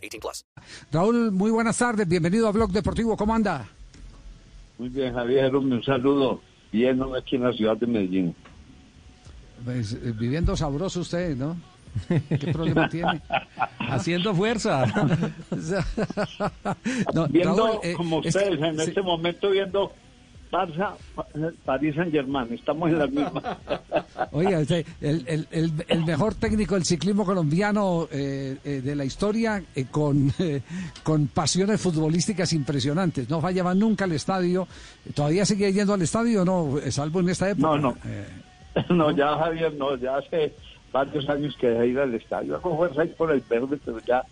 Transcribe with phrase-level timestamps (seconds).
[0.00, 0.44] 18 plus.
[0.90, 2.08] Raúl, muy buenas tardes.
[2.08, 3.16] Bienvenido a Blog Deportivo.
[3.16, 3.66] ¿Cómo anda?
[4.78, 6.40] Muy bien, Javier, un saludo.
[6.72, 8.34] Bien, aquí en la ciudad de Medellín.
[9.64, 11.56] Pues, eh, viviendo sabroso usted, ¿no?
[12.08, 13.20] ¿Qué problema tiene?
[13.78, 14.84] Haciendo fuerza.
[17.14, 18.84] No, viendo, Raúl, eh, como ustedes, es, en sí.
[18.88, 19.92] este momento viendo
[20.50, 20.94] Barça,
[21.64, 23.58] París Saint Germain, estamos en la misma.
[24.32, 29.62] Oiga, el, el, el, el, mejor técnico del ciclismo colombiano eh, eh, de la historia,
[29.74, 30.32] eh, con,
[31.02, 33.28] con pasiones futbolísticas impresionantes.
[33.28, 34.66] No fallaba nunca al estadio.
[35.14, 36.90] ¿Todavía sigue yendo al estadio o no?
[36.90, 37.66] Salvo en esta época.
[37.66, 37.96] No, no.
[38.90, 40.52] no, ya Javier, no, ya hace
[40.92, 42.56] varios años que dejé ir al estadio.
[42.56, 44.22] Hago fuerza ahí por el verde, pero ya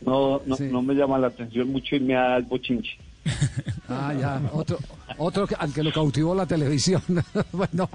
[0.00, 0.68] no, no, sí.
[0.70, 2.98] no me llama la atención mucho irme al bochinche.
[3.86, 4.78] Ah, ya, otro,
[5.18, 7.02] otro al que lo cautivó la televisión.
[7.52, 7.88] bueno,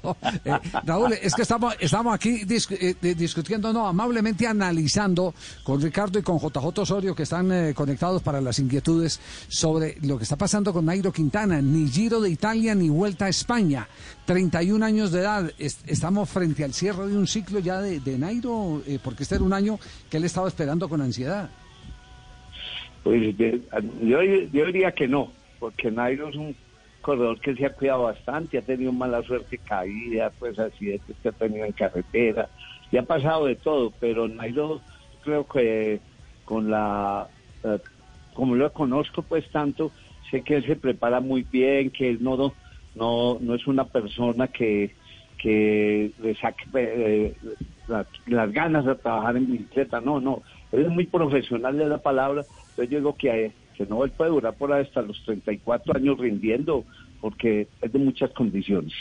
[0.44, 0.52] eh,
[0.84, 6.38] Raúl, es que estamos, estamos aquí eh, discutiendo, no, amablemente analizando con Ricardo y con
[6.38, 10.84] JJ Osorio, que están eh, conectados para las inquietudes sobre lo que está pasando con
[10.84, 11.60] Nairo Quintana.
[11.60, 13.88] Ni Giro de Italia ni Vuelta a España.
[14.26, 15.52] 31 años de edad.
[15.58, 19.52] Est estamos frente al cierre de un ciclo ya de, Nairo, porque este era un
[19.52, 21.50] año que él estaba esperando con ansiedad.
[23.02, 26.56] Pues yo, yo diría que no, porque Nairo es un
[27.02, 31.32] corredor que se ha cuidado bastante, ha tenido mala suerte, caída, pues accidentes que ha
[31.32, 32.48] tenido en carretera,
[32.90, 34.80] y ha pasado de todo, pero Nairo
[35.22, 36.00] creo que
[36.44, 37.28] con la,
[37.62, 37.78] uh,
[38.34, 39.92] como lo conozco pues tanto,
[40.30, 42.52] sé que él se prepara muy bien, que él no,
[42.94, 44.94] no, no es una persona que,
[45.38, 47.34] que le saque eh,
[47.86, 50.42] las, las ganas de trabajar en bicicleta, no, no,
[50.72, 53.52] él es muy profesional de la palabra, entonces yo digo que,
[53.86, 56.84] no, él puede durar por hasta los 34 años rindiendo,
[57.20, 58.92] porque es de muchas condiciones.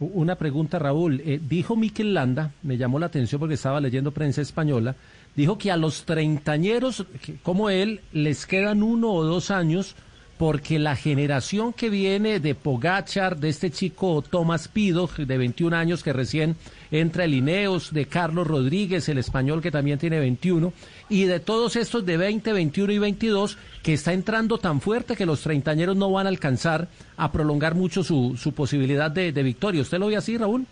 [0.00, 1.20] Una pregunta, Raúl.
[1.24, 4.96] Eh, dijo Mikel Landa, me llamó la atención porque estaba leyendo prensa española,
[5.36, 7.06] dijo que a los treintañeros,
[7.42, 9.94] como él, les quedan uno o dos años
[10.38, 16.02] porque la generación que viene de Pogachar, de este chico Tomás Pido, de 21 años,
[16.02, 16.56] que recién
[16.90, 20.72] entra el Ineos, de Carlos Rodríguez, el español que también tiene 21,
[21.08, 25.26] y de todos estos de 20, 21 y 22, que está entrando tan fuerte que
[25.26, 29.82] los treintañeros no van a alcanzar a prolongar mucho su, su posibilidad de, de victoria.
[29.82, 30.66] ¿Usted lo ve así, Raúl?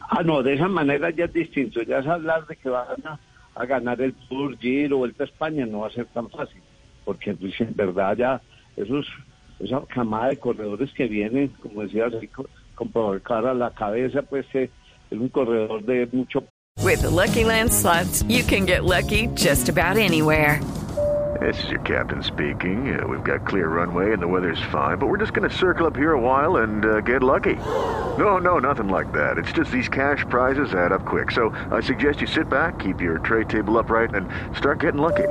[0.00, 1.82] Ah, no, de esa manera ya es distinto.
[1.82, 3.18] Ya es hablar de que van a,
[3.54, 6.60] a ganar el Tour, Giro, Vuelta a España, no va a ser tan fácil,
[7.04, 8.42] porque pues, en verdad ya
[8.76, 9.06] esos
[9.58, 14.22] esa camada de corredores que vienen, como decía, así, con, con provocar a la cabeza,
[14.22, 14.70] pues eh,
[15.10, 16.44] es un corredor de mucho.
[16.82, 20.60] With the Lucky Land slots, you can get lucky just about anywhere.
[21.40, 22.98] This is your captain speaking.
[22.98, 25.86] Uh, we've got clear runway and the weather's fine, but we're just going to circle
[25.86, 27.56] up here a while and uh, get lucky.
[28.18, 29.36] No, no, nothing like that.
[29.36, 31.30] It's just these cash prizes add up quick.
[31.30, 35.28] So I suggest you sit back, keep your tray table upright, and start getting lucky.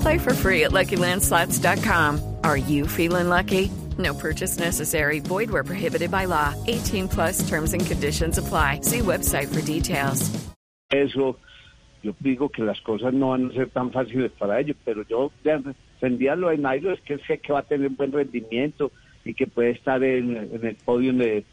[0.00, 2.36] Play for free at LuckyLandSlots.com.
[2.42, 3.70] Are you feeling lucky?
[3.98, 5.20] No purchase necessary.
[5.20, 6.54] Void where prohibited by law.
[6.66, 8.80] 18 plus terms and conditions apply.
[8.82, 10.30] See website for details.
[10.90, 11.36] Eso,
[12.02, 15.30] yo digo que las cosas no van a ser tan fáciles para ellos, pero yo
[15.44, 18.90] defendía lo de Nairo, es que sé que va a tener buen rendimiento
[19.24, 21.44] y que puede estar en, en el podio de,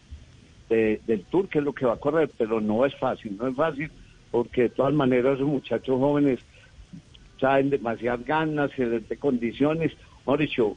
[0.69, 3.47] de, del Tour, que es lo que va a correr, pero no es fácil, no
[3.47, 3.91] es fácil,
[4.31, 6.39] porque de todas maneras esos muchachos jóvenes
[7.37, 9.93] traen demasiadas ganas, se les dé condiciones.
[10.25, 10.75] Mauricio,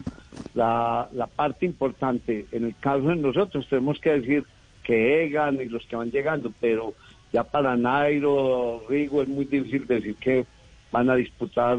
[0.55, 4.45] la, la parte importante, en el caso de nosotros, tenemos que decir
[4.83, 6.95] que Egan y los que van llegando, pero
[7.33, 10.47] ya para Nairo, Rigo, es muy difícil decir que
[10.91, 11.79] van a disputar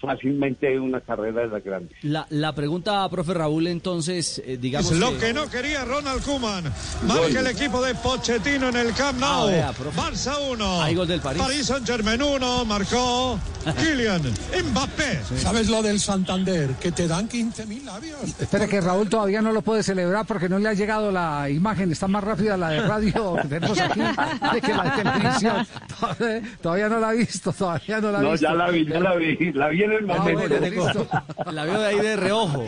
[0.00, 1.96] fácilmente una carrera de las grandes.
[2.02, 4.90] La, la pregunta, profe Raúl, entonces, eh, digamos.
[4.92, 5.26] Es lo que...
[5.26, 5.32] que...
[5.34, 6.64] no quería Ronald Kuman.
[7.06, 9.48] Marca el equipo de Pochettino en el Camp Nou.
[9.48, 10.82] Ah, vea, Barça 1.
[10.82, 11.42] Hay gol del París.
[11.42, 12.64] París Saint Germain 1.
[12.64, 13.38] Marcó
[13.78, 14.22] Kylian
[14.70, 15.20] Mbappé.
[15.28, 15.38] Sí.
[15.38, 16.70] ¿Sabes lo del Santander?
[16.80, 18.20] Que te dan 15 mil labios.
[18.40, 21.90] Espera, que Raúl todavía no lo puede celebrar porque no le ha llegado la imagen.
[21.90, 25.66] Está más rápida la de radio que tenemos aquí de que la de televisión.
[25.98, 27.52] Todavía, todavía no la ha visto.
[27.52, 28.46] Todavía no la ha no, visto.
[28.46, 29.52] ya la vi, ya la vi.
[29.52, 30.10] La vi en el.
[30.10, 32.64] Ah, la veo de ahí de reojo.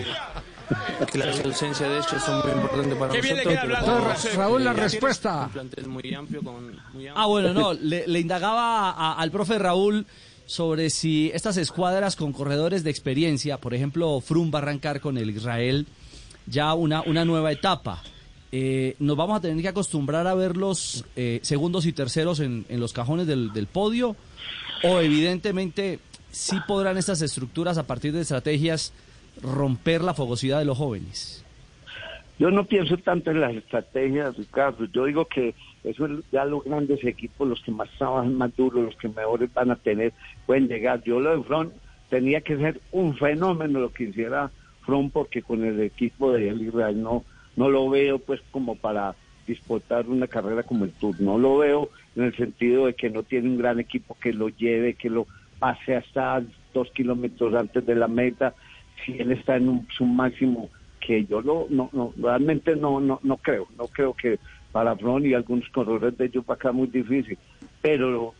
[1.15, 3.65] la ausencia de ellos son muy importantes para Qué bien le nosotros.
[3.69, 5.51] queda hablando, Entonces, Raúl, la respuesta.
[5.87, 7.13] Muy amplio, con, muy amplio.
[7.17, 10.07] Ah, bueno, no, le, le indagaba a- al profe Raúl
[10.47, 15.19] sobre si estas escuadras con corredores de experiencia, por ejemplo, Frum va a arrancar con
[15.19, 15.87] el Israel
[16.47, 18.03] ya una, una nueva etapa.
[18.51, 22.67] Eh, nos vamos a tener que acostumbrar a ver los eh, segundos y terceros en,
[22.69, 24.15] en los cajones del, del podio
[24.85, 26.01] o evidentemente
[26.33, 28.93] sí podrán estas estructuras a partir de estrategias
[29.41, 31.45] romper la fogosidad de los jóvenes.
[32.39, 34.87] Yo no pienso tanto en las estrategias, Ricardo.
[34.87, 38.83] Yo digo que eso es ya los grandes equipos, los que más trabajan más duro,
[38.83, 40.13] los que mejores van a tener,
[40.47, 41.03] pueden llegar.
[41.05, 41.73] Yo lo de Front
[42.09, 44.51] tenía que ser un fenómeno lo que hiciera
[44.85, 47.25] Front porque con el equipo de El Israel no,
[47.55, 49.15] no lo veo pues como para
[49.47, 51.21] disputar una carrera como el Tour.
[51.21, 54.49] No lo veo en el sentido de que no tiene un gran equipo que lo
[54.49, 55.27] lleve, que lo
[55.63, 56.43] pase hasta
[56.75, 58.53] dos kilómetros antes de la meta.
[59.05, 60.69] Si él está en un, su máximo,
[60.99, 63.69] que yo lo, no, no, realmente no, no, no creo.
[63.79, 64.41] No creo que
[64.73, 67.39] para Fron y algunos corredores de ellos va a quedar muy difícil.
[67.81, 68.35] Pero lo,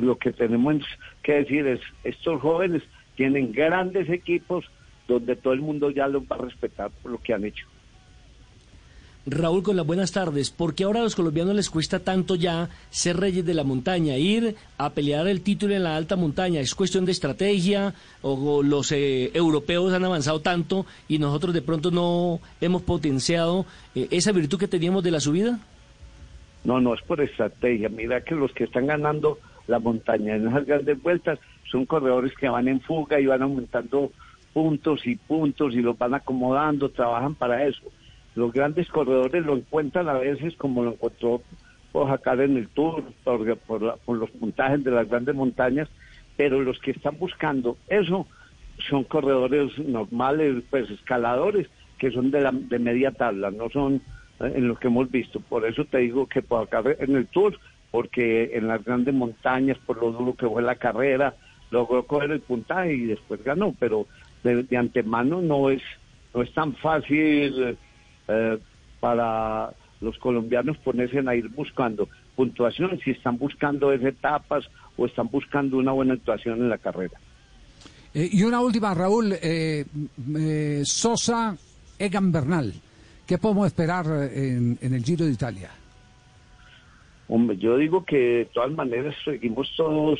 [0.00, 0.76] lo que tenemos
[1.22, 2.82] que decir es, estos jóvenes
[3.16, 4.64] tienen grandes equipos
[5.06, 7.66] donde todo el mundo ya los va a respetar por lo que han hecho.
[9.30, 10.50] Raúl, con las buenas tardes.
[10.50, 14.16] ¿Por qué ahora a los colombianos les cuesta tanto ya ser reyes de la montaña,
[14.16, 16.60] ir a pelear el título en la alta montaña?
[16.60, 21.92] ¿Es cuestión de estrategia o, los eh, europeos han avanzado tanto y nosotros de pronto
[21.92, 25.60] no hemos potenciado eh, esa virtud que teníamos de la subida?
[26.64, 27.88] No, no es por estrategia.
[27.88, 29.38] Mira que los que están ganando
[29.68, 31.38] la montaña en esas grandes vueltas
[31.70, 34.10] son corredores que van en fuga y van aumentando
[34.52, 37.92] puntos y puntos y los van acomodando, trabajan para eso
[38.34, 41.42] los grandes corredores lo encuentran a veces como lo encontró
[41.92, 45.88] Pojacar en el Tour, por, por, la, por, los puntajes de las grandes montañas,
[46.36, 48.28] pero los que están buscando eso
[48.88, 51.68] son corredores normales, pues escaladores,
[51.98, 54.00] que son de, la, de media tabla, no son
[54.38, 55.40] eh, en lo que hemos visto.
[55.40, 57.58] Por eso te digo que Pojacar en el Tour,
[57.90, 61.34] porque en las grandes montañas, por lo duro que fue la carrera,
[61.70, 64.06] logró coger el puntaje y después ganó, pero
[64.42, 65.82] de, antemano no es,
[66.34, 67.76] no es tan fácil
[69.00, 74.64] para los colombianos ponerse a ir buscando puntuación, si están buscando etapas
[74.96, 77.18] o están buscando una buena actuación en la carrera.
[78.14, 79.84] Eh, y una última, Raúl, eh,
[80.84, 81.56] Sosa,
[81.98, 82.72] Egan Bernal,
[83.26, 85.70] ¿qué podemos esperar en, en, el Giro de Italia?
[87.28, 90.18] Hombre, yo digo que de todas maneras seguimos todos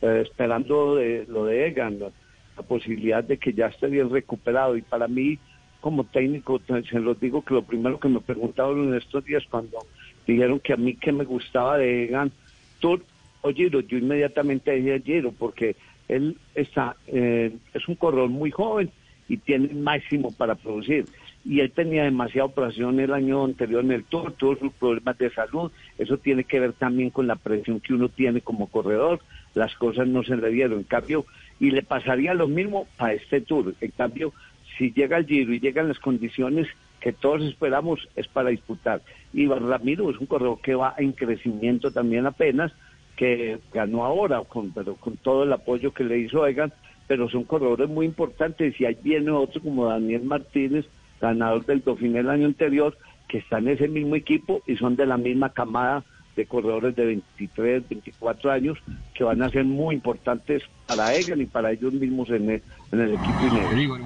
[0.00, 2.10] esperando de, lo de Egan, la,
[2.56, 5.38] la posibilidad de que ya esté bien recuperado y para mí
[5.82, 9.78] como técnico, se los digo que lo primero que me preguntaron en estos días cuando
[10.26, 12.30] dijeron que a mí que me gustaba de Egan
[12.78, 13.02] Tour
[13.40, 15.74] o Giro, yo inmediatamente dije Giro porque
[16.06, 18.90] él está, eh, es un corredor muy joven
[19.28, 21.06] y tiene máximo para producir.
[21.44, 25.30] Y él tenía demasiada operación el año anterior en el Tour, todos sus problemas de
[25.30, 29.18] salud, eso tiene que ver también con la presión que uno tiene como corredor,
[29.54, 31.26] las cosas no se le dieron, en cambio,
[31.58, 34.32] y le pasaría lo mismo a este Tour, en cambio,
[34.78, 36.68] si llega el Giro y llegan las condiciones
[37.00, 39.02] que todos esperamos, es para disputar.
[39.32, 42.72] Y Ramiro es un corredor que va en crecimiento también apenas,
[43.16, 46.72] que ganó ahora, con, pero con todo el apoyo que le hizo Egan,
[47.08, 48.80] pero son corredores muy importantes.
[48.80, 50.86] Y ahí viene otro como Daniel Martínez,
[51.20, 52.96] ganador del Dauphiné el año anterior,
[53.28, 56.04] que está en ese mismo equipo y son de la misma camada
[56.36, 58.78] de corredores de 23, 24 años
[59.14, 62.62] que van a ser muy importantes para Egan y para ellos mismos en el,
[62.92, 63.98] en el equipo negro.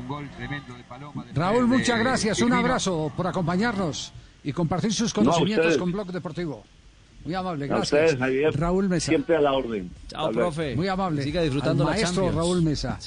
[1.34, 4.12] Raúl, muchas gracias, un abrazo por acompañarnos
[4.42, 6.64] y compartir sus conocimientos no, con Blog Deportivo.
[7.24, 7.92] Muy amable, A gracias.
[7.92, 9.06] ustedes, Javier, Raúl Mesa.
[9.06, 9.90] Siempre a la orden.
[10.06, 10.76] Chao, profe.
[10.76, 11.22] Muy amable.
[11.24, 12.30] Siga disfrutando Al maestro.
[12.30, 12.98] Raúl Mesa.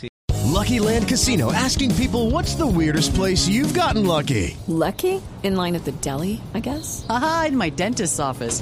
[0.45, 4.57] Lucky Land Casino asking people what's the weirdest place you've gotten lucky?
[4.67, 5.21] Lucky?
[5.43, 7.05] In line at the deli, I guess?
[7.07, 8.61] Aha, in my dentist's office.